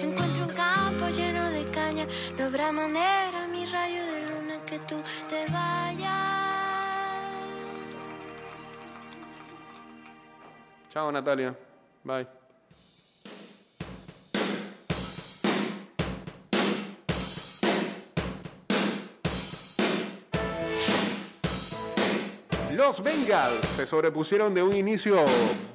[0.00, 2.06] Encuentro un campo lleno de caña.
[2.38, 4.96] No habrá manera, mi rayo de luna, que tú
[5.28, 6.12] te vayas.
[10.92, 11.56] Chao Natalia.
[12.04, 12.41] Bye.
[22.72, 25.22] Los Bengals se sobrepusieron de un inicio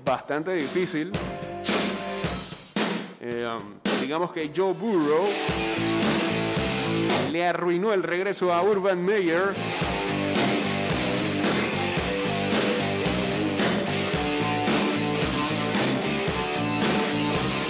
[0.04, 1.12] bastante difícil.
[3.22, 5.28] Eh, um, digamos que Joe Burrow
[7.32, 9.54] le arruinó el regreso a Urban Meyer.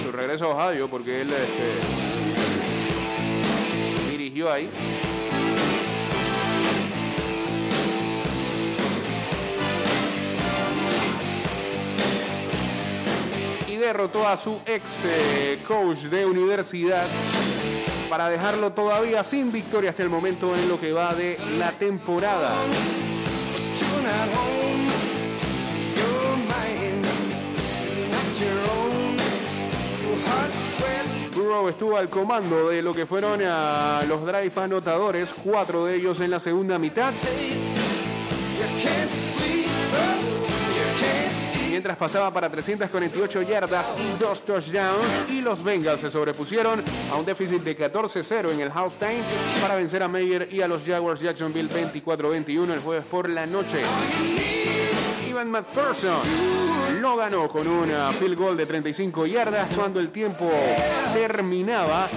[0.02, 1.80] su regreso a Ohio porque él este,
[4.10, 4.70] dirigió ahí.
[13.78, 17.06] Derrotó a su ex eh, coach de universidad
[18.08, 22.54] para dejarlo todavía sin victoria hasta el momento en lo que va de la temporada.
[31.34, 36.20] Burrow estuvo al comando de lo que fueron ah, los drive anotadores, cuatro de ellos
[36.20, 37.12] en la segunda mitad.
[41.78, 47.24] Mientras pasaba para 348 yardas y dos touchdowns, y los Bengals se sobrepusieron a un
[47.24, 49.22] déficit de 14-0 en el halftime
[49.62, 53.78] para vencer a Meyer y a los Jaguars Jacksonville 24-21 el jueves por la noche.
[55.30, 56.18] Ivan McPherson
[57.00, 60.50] lo ganó con un ah, field goal de 35 yardas cuando el tiempo
[61.14, 62.08] terminaba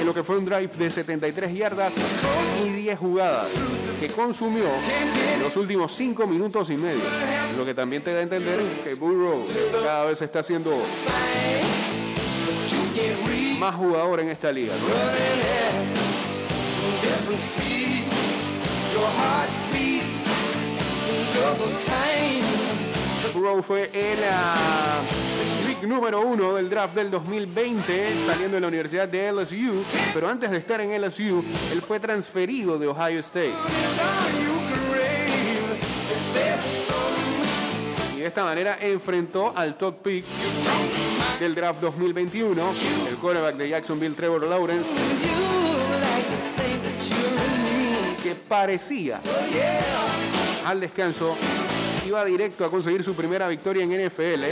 [0.00, 1.94] en lo que fue un drive de 73 yardas
[2.64, 3.50] y 10 jugadas
[4.00, 4.64] que consumió
[5.40, 7.02] los últimos 5 minutos y medio.
[7.56, 9.44] Lo que también te da a entender que Burrow
[9.84, 10.72] cada vez está siendo
[13.58, 14.72] más jugador en esta liga.
[23.34, 25.02] Burrow fue el ah,
[25.86, 30.58] número uno del draft del 2020, saliendo de la Universidad de LSU, pero antes de
[30.58, 33.54] estar en LSU, él fue transferido de Ohio State.
[38.16, 40.24] Y de esta manera enfrentó al top pick
[41.38, 42.62] del draft 2021,
[43.08, 44.90] el quarterback de Jacksonville, Trevor Lawrence,
[48.22, 49.20] que parecía
[50.64, 51.36] al descanso
[52.10, 54.44] iba directo a conseguir su primera victoria en NFL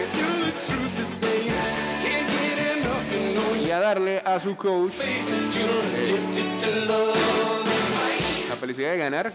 [3.66, 6.20] y a darle a su coach eh,
[8.48, 9.32] la felicidad de ganar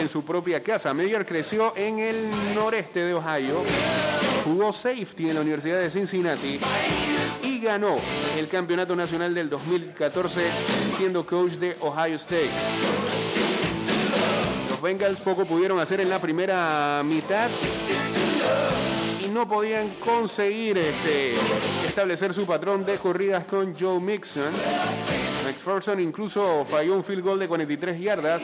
[0.00, 0.94] en su propia casa.
[0.94, 3.62] Meyer creció en el noreste de Ohio,
[4.44, 6.58] jugó safety en la Universidad de Cincinnati
[7.42, 7.98] y ganó
[8.38, 10.40] el campeonato nacional del 2014
[10.96, 13.27] siendo coach de Ohio State.
[14.78, 17.50] Los Bengals poco pudieron hacer en la primera mitad
[19.20, 21.34] y no podían conseguir este,
[21.84, 24.54] establecer su patrón de corridas con Joe Mixon.
[25.44, 28.40] McPherson incluso falló un field goal de 43 yardas.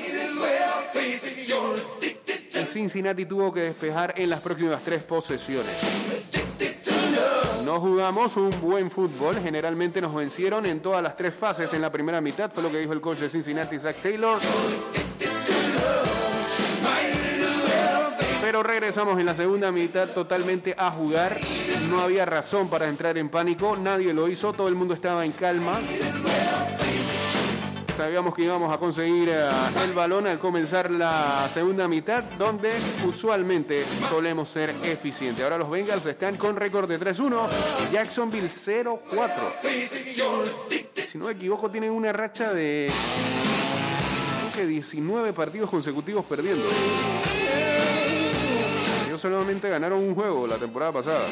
[2.66, 5.76] Cincinnati tuvo que despejar en las próximas tres posesiones.
[7.64, 11.92] No jugamos un buen fútbol, generalmente nos vencieron en todas las tres fases en la
[11.92, 14.40] primera mitad, fue lo que dijo el coach de Cincinnati, Zach Taylor.
[18.54, 21.36] Pero regresamos en la segunda mitad totalmente a jugar.
[21.90, 25.32] No había razón para entrar en pánico, nadie lo hizo, todo el mundo estaba en
[25.32, 25.76] calma.
[27.96, 29.48] Sabíamos que íbamos a conseguir eh,
[29.82, 32.70] el balón al comenzar la segunda mitad, donde
[33.04, 35.42] usualmente solemos ser eficientes.
[35.42, 37.36] Ahora los Bengals están con récord de 3-1,
[37.90, 39.00] Jacksonville 0-4.
[41.08, 42.88] Si no me equivoco, tienen una racha de
[44.38, 46.66] creo que 19 partidos consecutivos perdiendo.
[49.24, 51.24] Solamente ganaron un juego la temporada pasada.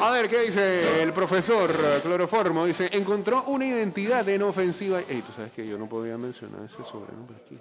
[0.00, 1.70] A ver, ¿qué dice el profesor
[2.02, 2.66] Cloroformo?
[2.66, 4.98] Dice, encontró una identidad en ofensiva.
[5.08, 7.56] Ey, tú sabes que yo no podía mencionar ese sobrenombre aquí.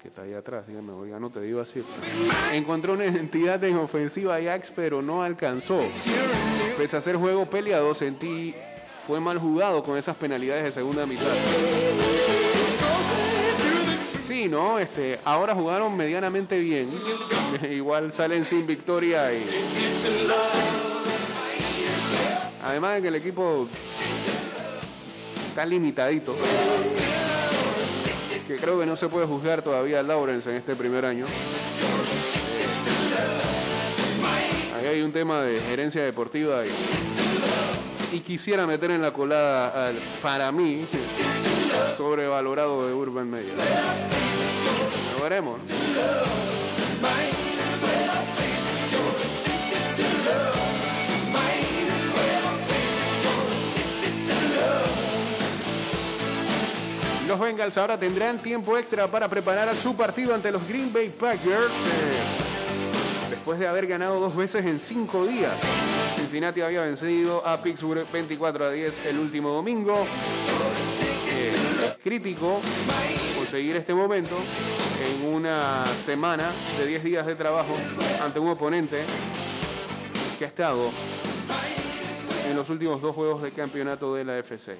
[0.00, 1.82] Que está ahí atrás, dígame, no te digo así.
[2.52, 5.80] Encontró una identidad en ofensiva Ajax, pero no alcanzó.
[6.76, 8.54] Pese a ser juego peleado, sentí
[9.06, 11.24] fue mal jugado con esas penalidades de segunda mitad.
[14.26, 14.78] Sí, ¿no?
[14.78, 16.88] Este, ahora jugaron medianamente bien.
[17.70, 19.44] Igual salen sin victoria y.
[22.64, 23.66] Además de que el equipo
[25.48, 26.34] está limitadito.
[28.52, 31.24] Que creo que no se puede juzgar todavía a Lawrence en este primer año.
[34.76, 39.96] Ahí hay un tema de gerencia deportiva y, y quisiera meter en la colada al,
[40.20, 40.86] para mí,
[41.96, 43.54] sobrevalorado de Urban Meyer.
[45.16, 45.58] Lo veremos.
[57.32, 61.72] Los Bengals ahora tendrán tiempo extra para preparar su partido ante los Green Bay Packers.
[61.72, 65.54] eh, después de haber ganado dos veces en cinco días.
[66.14, 70.06] Cincinnati había vencido a Pittsburgh 24 a 10 el último domingo.
[71.30, 71.54] Eh,
[72.04, 72.60] crítico
[73.34, 74.36] conseguir este momento
[75.02, 77.74] en una semana de 10 días de trabajo
[78.22, 79.04] ante un oponente
[80.38, 80.90] que ha estado
[82.46, 84.76] en los últimos dos juegos de campeonato de la FC.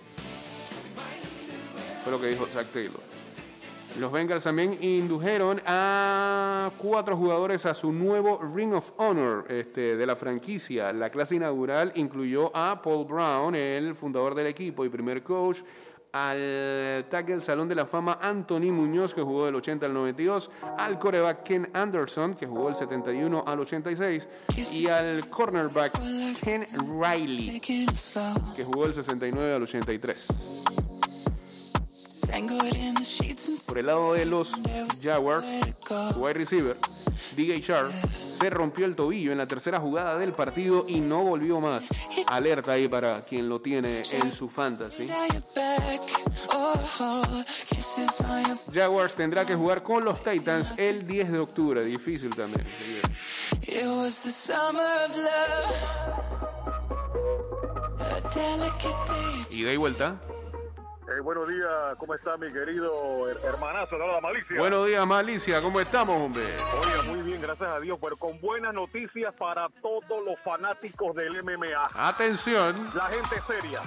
[2.03, 3.01] Fue lo que dijo Zach Taylor.
[3.99, 10.07] Los Bengals también indujeron a cuatro jugadores a su nuevo Ring of Honor este, de
[10.07, 10.93] la franquicia.
[10.95, 15.59] La clase inaugural incluyó a Paul Brown, el fundador del equipo y primer coach,
[16.13, 20.99] al tackle Salón de la Fama Anthony Muñoz, que jugó del 80 al 92, al
[20.99, 24.29] coreback Ken Anderson, que jugó del 71 al 86,
[24.73, 25.93] y al cornerback
[26.43, 26.67] Ken
[27.01, 30.29] Riley, que jugó del 69 al 83.
[33.67, 34.53] Por el lado de los
[35.03, 35.47] Jaguars,
[36.13, 36.77] su wide receiver,
[37.37, 37.93] DJ Sharp,
[38.29, 41.85] se rompió el tobillo en la tercera jugada del partido y no volvió más.
[42.27, 45.09] Alerta ahí para quien lo tiene en su fantasy.
[48.73, 51.85] Jaguars tendrá que jugar con los Titans el 10 de octubre.
[51.85, 52.67] Difícil también.
[59.51, 60.21] Ida y vuelta.
[61.17, 64.57] Eh, buenos días, ¿cómo está mi querido her- hermanazo de la malicia?
[64.59, 65.61] Buenos días, Malicia.
[65.61, 66.45] ¿Cómo estamos, hombre?
[66.81, 71.43] Oiga, muy bien, gracias a Dios, pero con buenas noticias para todos los fanáticos del
[71.43, 71.89] MMA.
[71.95, 72.75] Atención.
[72.95, 73.81] La gente seria.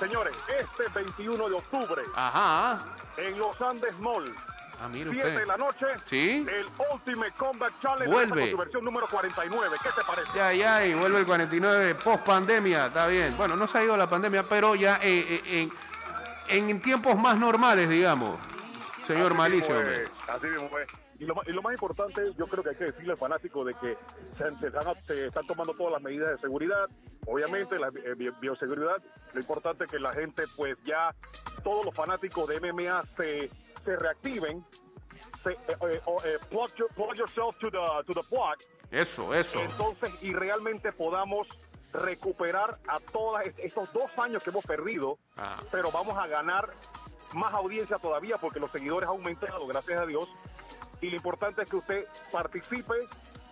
[0.00, 2.80] Señores, este 21 de octubre, Ajá.
[3.16, 4.24] en Los Andes Mall,
[4.82, 5.40] Ah, mire 7 usted.
[5.40, 6.44] de la noche, Sí.
[6.50, 8.50] el Ultimate Combat Challenge Vuelve.
[8.50, 9.76] su versión número 49.
[9.82, 10.28] ¿Qué te parece?
[10.34, 13.34] Ya, ya, y vuelve el 49 post pandemia, está bien.
[13.36, 15.72] Bueno, no se ha ido la pandemia, pero ya eh, eh, en,
[16.58, 18.38] en tiempos más normales, digamos.
[19.02, 20.02] Señor Así Malicio, mismo hombre.
[20.04, 20.86] es, Así mismo es.
[21.20, 23.64] Y lo, ma- y lo más importante, yo creo que hay que decirle al fanático
[23.64, 23.96] de que
[24.26, 26.86] se, se están, se están tomando todas las medidas de seguridad.
[27.26, 28.96] Obviamente, la eh, bi- bioseguridad.
[29.32, 31.14] Lo importante es que la gente, pues ya,
[31.62, 33.48] todos los fanáticos de MMA se,
[33.84, 34.64] se reactiven.
[35.42, 38.56] Se, eh, eh, eh, plug, your- plug yourself to the, to the plug.
[38.90, 39.60] Eso, eso.
[39.60, 41.46] Entonces, y realmente podamos
[41.94, 45.56] recuperar a todos estos dos años que hemos perdido, Ah.
[45.70, 46.68] pero vamos a ganar
[47.32, 50.28] más audiencia todavía porque los seguidores han aumentado, gracias a Dios.
[51.00, 52.94] Y lo importante es que usted participe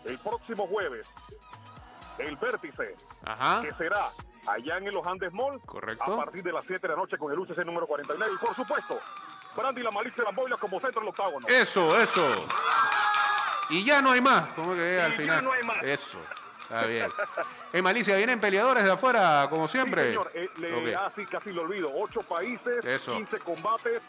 [0.04, 1.06] el próximo jueves,
[2.18, 3.62] el vértice, Ajá.
[3.62, 4.06] que será
[4.48, 6.12] allá en los Andes Mall, Correcto.
[6.12, 8.32] a partir de las 7 de la noche con el UCC número 49.
[8.34, 8.98] Y por supuesto,
[9.56, 11.46] Brandy la malicia de las boilas como centro del octágono.
[11.48, 12.26] Eso, eso.
[13.70, 14.48] Y ya no hay más.
[14.54, 15.44] ¿Cómo que al Y ya final?
[15.44, 15.82] no hay más.
[15.82, 16.18] Eso.
[16.62, 17.08] Está bien.
[17.72, 20.08] Eh, Malicia, vienen peleadores de afuera, como Sí, siempre.
[20.08, 21.00] señor, eh, le- Ok.
[21.00, 21.90] ah, sí, casi lo olvido.
[21.94, 23.14] Ocho países, Eso.
[23.16, 24.00] 15 combates.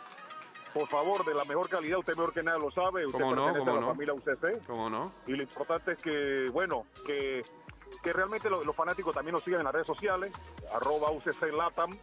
[0.74, 3.06] Por favor, de la mejor calidad, usted mejor que nada lo sabe.
[3.06, 3.54] Usted ¿Cómo no?
[3.56, 3.88] ¿Cómo a la no?
[3.90, 4.66] familia UCC.
[4.66, 5.12] ¿Cómo no?
[5.28, 7.44] Y lo importante es que, bueno, que,
[8.04, 10.32] que realmente lo- los fanáticos también nos sigan en las redes sociales,
[10.74, 11.96] arroba UCC Latam.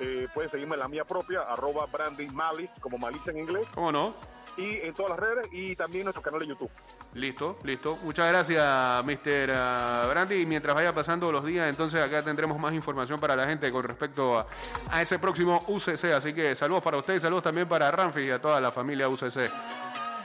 [0.00, 3.66] Eh, pueden seguirme en la mía propia, arroba Brandy Malice, como Malice en inglés.
[3.74, 4.14] ¿Cómo no?
[4.58, 6.70] Y en todas las redes y también en nuestro canal de YouTube.
[7.14, 7.96] Listo, listo.
[8.02, 9.50] Muchas gracias, Mr.
[9.54, 10.42] ah, Brandy.
[10.42, 13.84] Y mientras vaya pasando los días, entonces acá tendremos más información para la gente con
[13.84, 14.46] respecto a,
[14.90, 16.12] a ese próximo UCC.
[16.12, 19.48] Así que saludos para ustedes, saludos también para Ramfi y a toda la familia UCC.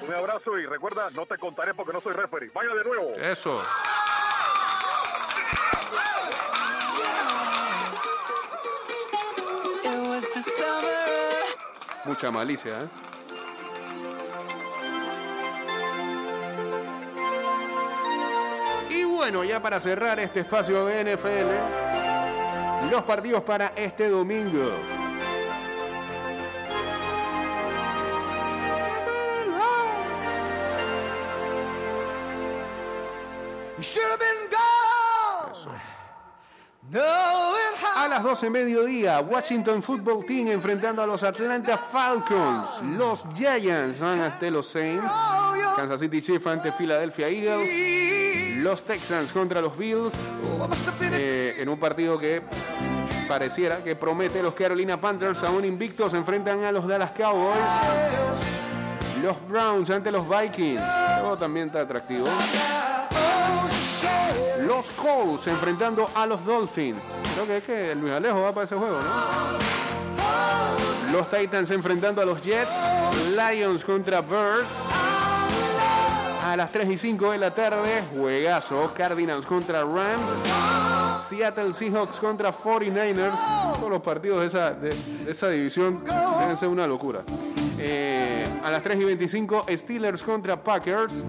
[0.01, 2.49] Un abrazo y recuerda, no te contaré porque no soy referee.
[2.53, 3.09] Vaya de nuevo.
[3.15, 3.61] Eso.
[12.05, 13.12] Mucha malicia, ¿eh?
[19.23, 24.69] Bueno, ya para cerrar este espacio de NFL, los partidos para este domingo.
[37.95, 42.81] A las 12 mediodía, Washington Football Team enfrentando a los Atlanta Falcons.
[42.97, 45.13] Los Giants van ante los Saints.
[45.77, 48.12] Kansas City Chiefs ante Philadelphia Eagles.
[48.63, 50.13] Los Texans contra los Bills.
[51.11, 52.41] Eh, en un partido que
[53.27, 57.57] pareciera que promete los Carolina Panthers aún invictos se enfrentan a los Dallas Cowboys.
[59.21, 60.81] Los Browns ante los Vikings.
[61.19, 62.25] Todo también está atractivo.
[64.61, 67.01] Los Colts enfrentando a los Dolphins.
[67.33, 69.73] Creo que es que el Luis Alejo va para ese juego, ¿no?
[71.11, 72.87] Los Titans enfrentando a los Jets.
[73.35, 74.87] Lions contra Birds.
[76.53, 78.93] A las 3 y 5 de la tarde, juegazo.
[78.93, 80.31] Cardinals contra Rams.
[81.27, 83.75] Seattle Seahawks contra 49ers.
[83.79, 84.95] Todos los partidos de esa, de,
[85.27, 87.23] esa división deben ser una locura.
[87.79, 91.25] Eh, a las 3 y 25, Steelers contra Packers.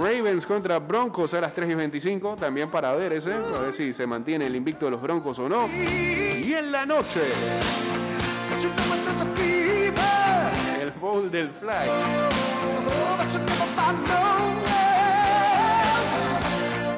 [0.00, 2.36] Ravens contra Broncos a las 3 y 25.
[2.36, 3.34] También para ver ese.
[3.34, 5.68] A ver si se mantiene el invicto de los Broncos o no.
[5.68, 7.20] Y en la noche,
[10.80, 11.90] el bowl del flag.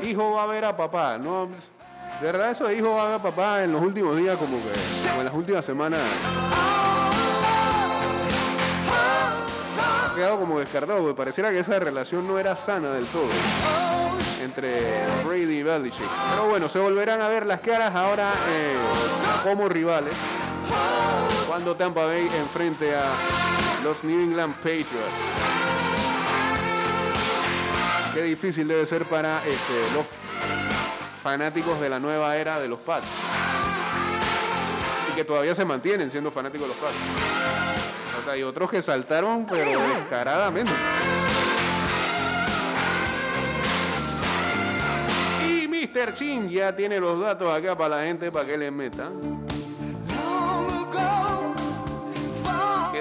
[0.04, 1.18] Hijo va a ver a papá.
[1.18, 1.48] No,
[2.20, 4.58] de verdad, eso de hijo va a ver a papá en los últimos días, como
[4.58, 6.00] que, como en las últimas semanas.
[10.10, 13.28] Ha quedado como descartado, porque pareciera que esa relación no era sana del todo
[14.42, 14.82] entre
[15.24, 16.08] Brady y Belichick.
[16.30, 18.76] Pero bueno, se volverán a ver las caras ahora eh,
[19.42, 20.14] como rivales
[21.48, 23.04] cuando Tampa Bay enfrente a
[23.84, 25.12] los New England Patriots.
[28.14, 30.04] Qué difícil debe ser para este, los
[31.22, 33.06] fanáticos de la nueva era de los Pats.
[35.10, 36.94] Y que todavía se mantienen siendo fanáticos de los Pats.
[38.30, 40.72] Hay otros que saltaron, pero descaradamente.
[45.48, 46.12] Y Mr.
[46.12, 49.08] Chin ya tiene los datos acá para la gente para que les meta.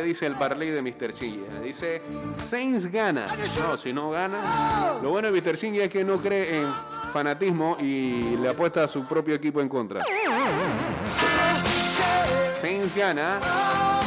[0.02, 1.14] ¿Qué dice el parlay de Mr.
[1.14, 1.46] Chin?
[1.54, 2.02] Ya Dice
[2.34, 3.28] Saints gana.
[3.60, 4.98] No, si no gana.
[5.00, 5.56] Lo bueno de Mr.
[5.56, 6.74] Chin es que no cree en
[7.14, 10.04] fanatismo y le apuesta a su propio equipo en contra.
[12.50, 13.40] Saints gana.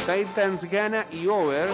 [0.05, 1.69] Titans gana y over.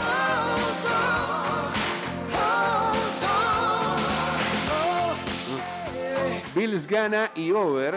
[6.53, 7.95] Bills gana y over.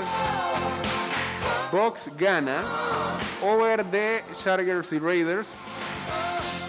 [1.71, 2.63] Bucks gana.
[3.43, 5.49] Over de Chargers y Raiders.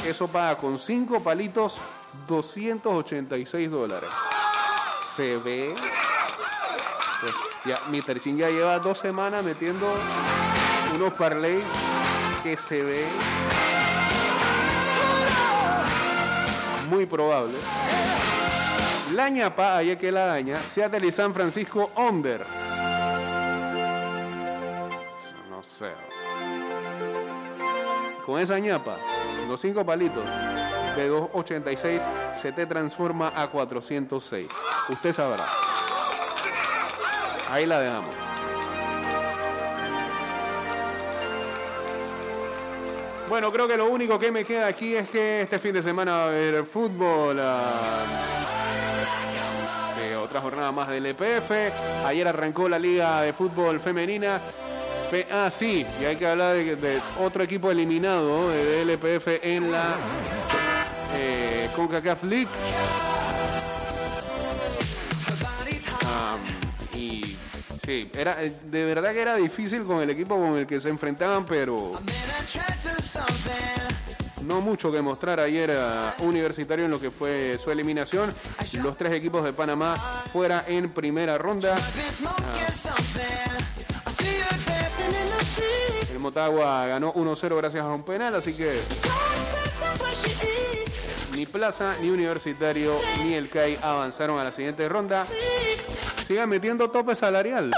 [0.06, 1.80] Eso paga con 5 palitos
[2.28, 4.10] 286 dólares.
[5.16, 5.74] Se ve.
[7.22, 7.34] Pues
[7.66, 8.20] ya, Mr.
[8.22, 9.92] Ching ya lleva dos semanas metiendo
[10.96, 11.66] unos parlays
[12.44, 13.06] que se ve
[16.90, 17.56] muy probable.
[19.14, 22.46] La ñapa, ayer que la daña, Seattle y San Francisco under.
[25.50, 25.92] No sé.
[28.26, 28.98] Con esa ñapa,
[29.48, 30.26] los cinco palitos
[30.96, 32.02] de 286
[32.34, 34.48] se te transforma a 406.
[34.90, 35.46] Usted sabrá.
[37.50, 38.10] Ahí la dejamos.
[43.28, 46.14] Bueno, creo que lo único que me queda aquí es que este fin de semana
[46.14, 47.38] va a haber fútbol.
[47.42, 48.04] ah,
[50.02, 51.52] eh, otra jornada más del EPF.
[52.06, 54.40] Ayer arrancó la Liga de Fútbol Femenina.
[55.32, 59.96] Ah, sí, y hay que hablar de, de otro equipo eliminado del EPF en la
[61.14, 62.50] eh, CONCACAF League.
[66.94, 67.38] Y
[67.86, 70.90] sí, era, eh, de verdad que era difícil con el equipo con el que se
[70.90, 71.94] enfrentaban, pero
[74.46, 78.34] no mucho que mostrar ayer a Universitario en lo que fue su eliminación.
[78.82, 79.96] Los tres equipos de Panamá
[80.32, 81.76] fuera en primera ronda.
[86.26, 88.74] Motagua ganó 1-0 gracias a un penal, así que
[91.36, 95.24] ni Plaza, ni Universitario, ni el CAI avanzaron a la siguiente ronda.
[96.26, 97.72] Sigan metiendo tope salarial.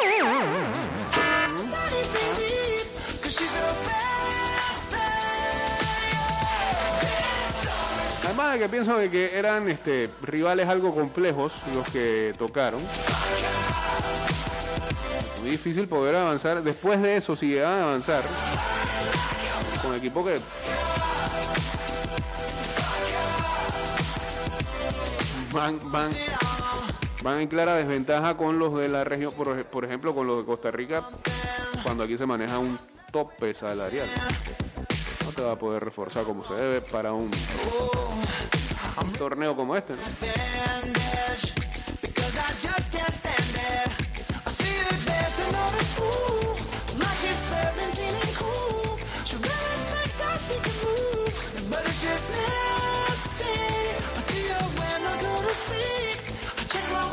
[8.24, 12.80] Además de que pienso que eran este, rivales algo complejos los que tocaron.
[15.50, 16.62] Difícil poder avanzar.
[16.62, 18.24] Después de eso, si llegaban a avanzar,
[19.82, 20.40] con equipo que
[25.52, 26.12] van, van,
[27.24, 30.46] van en clara desventaja con los de la región, por, por ejemplo, con los de
[30.46, 31.04] Costa Rica,
[31.84, 32.78] cuando aquí se maneja un
[33.12, 34.08] tope salarial.
[35.26, 37.32] No te va a poder reforzar como se debe para un,
[39.18, 39.94] torneo como este.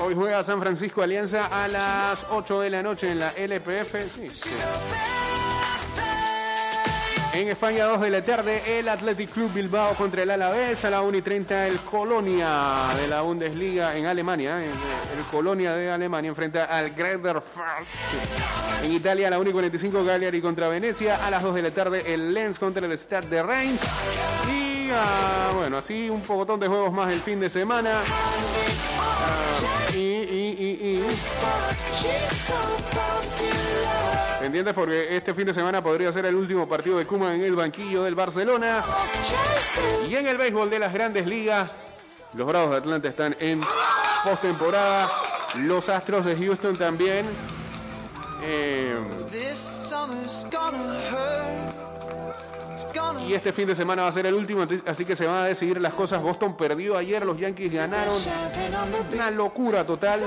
[0.03, 3.95] Hoy juega San Francisco Alianza a las 8 de la noche en la LPF.
[4.15, 4.29] Sí.
[7.35, 10.85] En España, 2 de la tarde, el Athletic Club Bilbao contra el Alavés.
[10.85, 14.63] A la 1 y 30, el Colonia de la Bundesliga en Alemania.
[14.63, 17.65] El, Colonia de Alemania enfrenta al Fürth.
[18.85, 21.27] En Italia, a la 1 y 45, Cagliari contra Venecia.
[21.27, 23.81] A las 2 de la tarde, el Lens contra el Stade de Reims.
[25.55, 27.91] Bueno, así un pocotón de juegos más el fin de semana.
[29.95, 31.05] Y, y.
[34.41, 37.57] Pendientes porque este fin de semana podría ser el último partido de Kuma en el
[37.57, 38.83] banquillo del Barcelona.
[40.09, 41.71] Y en el béisbol de las grandes ligas,
[42.35, 43.61] los Bravos de Atlanta están en
[44.25, 45.09] postemporada.
[45.59, 47.27] Los Astros de Houston también.
[48.43, 48.99] Eh,
[53.27, 55.45] y este fin de semana va a ser el último, así que se van a
[55.45, 56.23] decidir las cosas.
[56.23, 58.15] Boston perdió ayer, los Yankees ganaron.
[59.13, 60.21] Una locura total.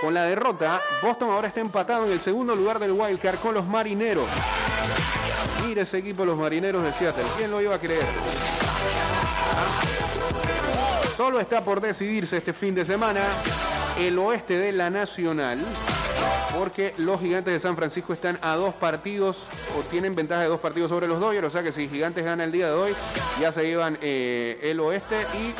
[0.00, 3.54] Con la derrota, Boston ahora está empatado en el segundo lugar del Wild Card con
[3.54, 4.26] los Marineros.
[5.66, 7.24] Mire ese equipo, los Marineros de Seattle.
[7.36, 8.04] ¿Quién lo iba a creer?
[11.16, 13.20] Solo está por decidirse este fin de semana
[13.98, 15.60] el oeste de la Nacional.
[16.56, 19.44] Porque los gigantes de San Francisco están a dos partidos
[19.78, 21.46] o tienen ventaja de dos partidos sobre los Dodgers.
[21.46, 22.94] O sea que si Gigantes gana el día de hoy,
[23.40, 25.54] ya se llevan eh, el oeste y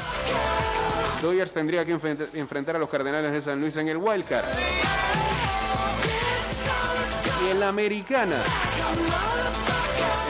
[1.22, 4.44] Dodgers tendría que enfrent- enfrentar a los Cardenales de San Luis en el Wild Card.
[7.46, 8.36] Y en la americana,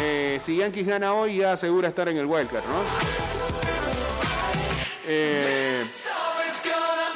[0.01, 2.83] eh, si Yankees gana hoy, ya asegura estar en el Wild Card, ¿no?
[5.07, 5.85] Eh,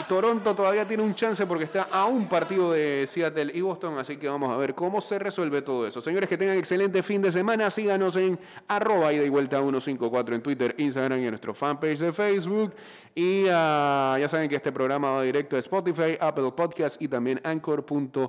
[0.08, 4.16] Toronto todavía tiene un chance porque está a un partido de Seattle y Boston, así
[4.16, 6.00] que vamos a ver cómo se resuelve todo eso.
[6.00, 7.68] Señores, que tengan excelente fin de semana.
[7.70, 8.38] Síganos en
[8.68, 12.72] arroba y vuelta 154 en Twitter, Instagram y en nuestro fanpage de Facebook.
[13.14, 17.40] Y ah, ya saben que este programa va directo a Spotify, Apple Podcasts y también
[17.42, 18.26] Anchor.fm.